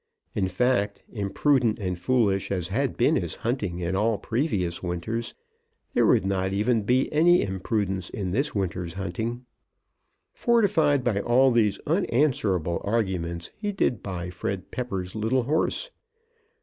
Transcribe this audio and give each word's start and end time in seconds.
In 0.33 0.47
fact, 0.47 1.03
imprudent 1.13 1.77
and 1.77 1.95
foolish 1.95 2.49
as 2.51 2.69
had 2.69 2.97
been 2.97 3.17
his 3.17 3.35
hunting 3.35 3.77
in 3.77 3.95
all 3.95 4.17
previous 4.17 4.81
winters, 4.81 5.35
there 5.93 6.07
would 6.07 6.25
not 6.25 6.53
even 6.53 6.81
be 6.81 7.13
any 7.13 7.43
imprudence 7.43 8.09
in 8.09 8.31
this 8.31 8.55
winter's 8.55 8.95
hunting. 8.95 9.45
Fortified 10.33 11.03
by 11.03 11.19
all 11.21 11.51
these 11.51 11.77
unanswerable 11.85 12.81
arguments 12.83 13.51
he 13.55 13.71
did 13.71 14.01
buy 14.01 14.29
Mr. 14.29 14.33
Fred 14.33 14.71
Pepper's 14.71 15.13
little 15.13 15.43
horse. 15.43 15.91